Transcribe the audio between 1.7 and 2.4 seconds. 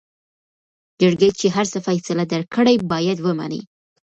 څه فيصله